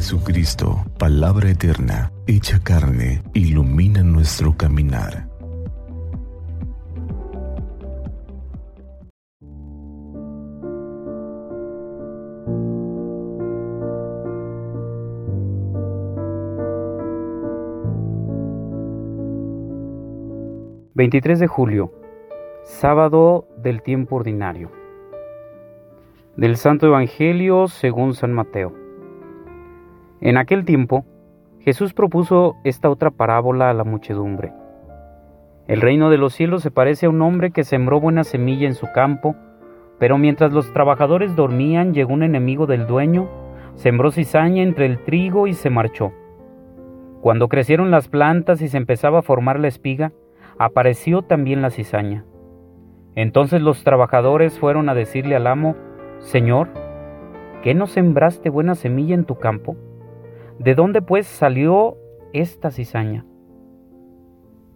[0.00, 5.28] Jesucristo, palabra eterna, hecha carne, ilumina nuestro caminar.
[20.94, 21.92] ...23 de julio...
[22.64, 24.70] ...sábado del tiempo ordinario...
[26.36, 28.79] ...del Santo Evangelio según San Mateo...
[30.20, 31.06] En aquel tiempo,
[31.60, 34.52] Jesús propuso esta otra parábola a la muchedumbre.
[35.66, 38.74] El reino de los cielos se parece a un hombre que sembró buena semilla en
[38.74, 39.34] su campo,
[39.98, 43.28] pero mientras los trabajadores dormían llegó un enemigo del dueño,
[43.76, 46.12] sembró cizaña entre el trigo y se marchó.
[47.22, 50.12] Cuando crecieron las plantas y se empezaba a formar la espiga,
[50.58, 52.24] apareció también la cizaña.
[53.14, 55.76] Entonces los trabajadores fueron a decirle al amo,
[56.18, 56.68] Señor,
[57.62, 59.76] ¿qué no sembraste buena semilla en tu campo?
[60.60, 61.96] ¿De dónde pues salió
[62.34, 63.24] esta cizaña?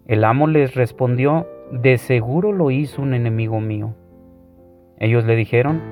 [0.06, 3.94] El amo les respondió, de seguro lo hizo un enemigo mío.
[4.98, 5.82] Ellos le dijeron,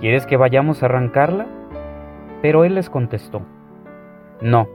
[0.00, 1.46] ¿quieres que vayamos a arrancarla?
[2.40, 3.42] Pero él les contestó,
[4.40, 4.66] no,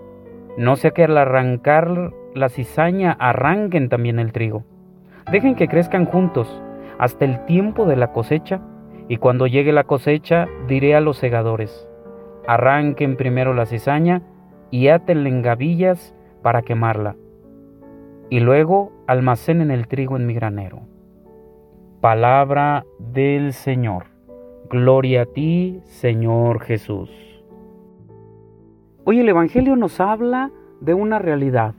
[0.55, 4.65] no sea que al arrancar la cizaña arranquen también el trigo.
[5.31, 6.61] Dejen que crezcan juntos
[6.99, 8.61] hasta el tiempo de la cosecha,
[9.07, 11.89] y cuando llegue la cosecha diré a los segadores,
[12.45, 14.21] arranquen primero la cizaña
[14.73, 17.15] y átenla en gavillas para quemarla,
[18.31, 20.79] y luego almacenen el trigo en mi granero.
[22.01, 24.05] Palabra del Señor.
[24.71, 27.11] Gloria a ti, Señor Jesús.
[29.03, 30.49] Hoy el Evangelio nos habla
[30.81, 31.75] de una realidad.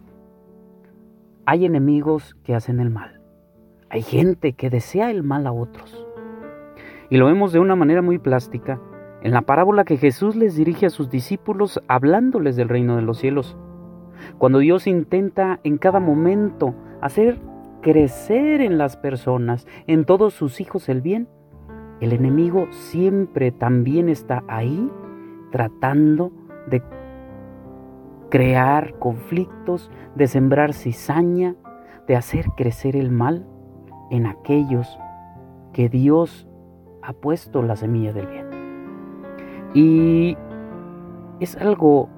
[1.46, 3.20] Hay enemigos que hacen el mal.
[3.90, 6.06] Hay gente que desea el mal a otros.
[7.10, 8.80] Y lo vemos de una manera muy plástica
[9.24, 13.18] en la parábola que Jesús les dirige a sus discípulos hablándoles del reino de los
[13.18, 13.56] cielos.
[14.38, 17.40] Cuando Dios intenta en cada momento hacer
[17.80, 21.26] crecer en las personas, en todos sus hijos el bien,
[22.00, 24.90] el enemigo siempre también está ahí
[25.50, 26.30] tratando
[26.68, 26.82] de
[28.30, 31.56] crear conflictos, de sembrar cizaña,
[32.06, 33.46] de hacer crecer el mal
[34.10, 34.98] en aquellos
[35.72, 36.46] que Dios
[37.02, 38.43] ha puesto la semilla del bien.
[39.74, 40.36] Y
[41.40, 42.08] es algo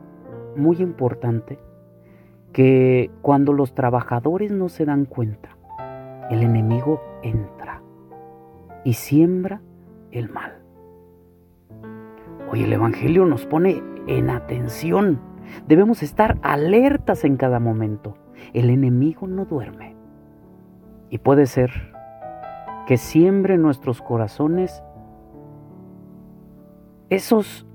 [0.56, 1.59] muy importante
[2.53, 5.56] que cuando los trabajadores no se dan cuenta,
[6.31, 7.83] el enemigo entra
[8.84, 9.62] y siembra
[10.11, 10.62] el mal.
[12.50, 15.19] Hoy el Evangelio nos pone en atención.
[15.66, 18.16] Debemos estar alertas en cada momento.
[18.53, 19.97] El enemigo no duerme.
[21.09, 21.71] Y puede ser
[22.87, 24.83] que siembre nuestros corazones
[27.09, 27.67] esos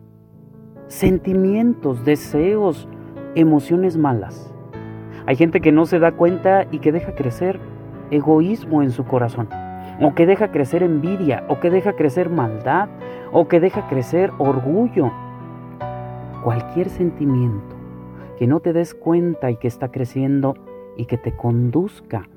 [0.87, 2.87] sentimientos, deseos,
[3.35, 4.53] emociones malas.
[5.25, 7.59] Hay gente que no se da cuenta y que deja crecer
[8.09, 9.47] egoísmo en su corazón,
[10.01, 12.89] o que deja crecer envidia, o que deja crecer maldad,
[13.31, 15.11] o que deja crecer orgullo.
[16.43, 17.75] Cualquier sentimiento
[18.37, 20.55] que no te des cuenta y que está creciendo
[20.97, 22.27] y que te conduzca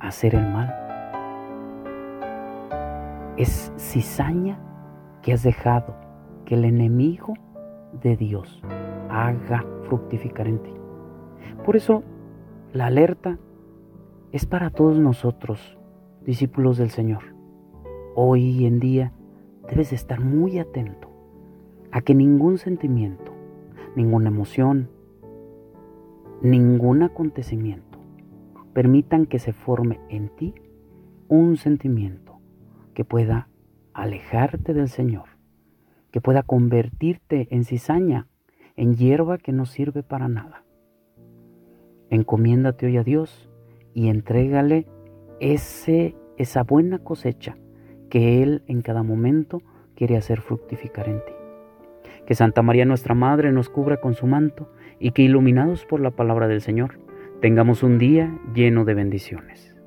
[0.00, 0.74] a hacer el mal.
[3.36, 4.58] Es cizaña
[5.22, 5.94] que has dejado
[6.44, 7.34] que el enemigo
[8.02, 8.62] de Dios
[9.08, 10.72] haga fructificar en ti.
[11.64, 12.02] Por eso,
[12.72, 13.38] la alerta
[14.32, 15.78] es para todos nosotros,
[16.24, 17.34] discípulos del Señor.
[18.14, 19.12] Hoy en día
[19.68, 21.08] debes estar muy atento
[21.90, 23.32] a que ningún sentimiento,
[23.96, 24.90] ninguna emoción,
[26.42, 27.98] ningún acontecimiento
[28.72, 30.54] permitan que se forme en ti
[31.28, 32.38] un sentimiento
[32.94, 33.48] que pueda
[33.98, 35.24] alejarte del Señor,
[36.10, 38.26] que pueda convertirte en cizaña,
[38.76, 40.64] en hierba que no sirve para nada.
[42.10, 43.50] Encomiéndate hoy a Dios
[43.94, 44.86] y entrégale
[45.40, 47.56] ese, esa buena cosecha
[48.08, 49.62] que Él en cada momento
[49.94, 51.32] quiere hacer fructificar en ti.
[52.24, 56.12] Que Santa María nuestra Madre nos cubra con su manto y que iluminados por la
[56.12, 57.00] palabra del Señor
[57.40, 59.77] tengamos un día lleno de bendiciones.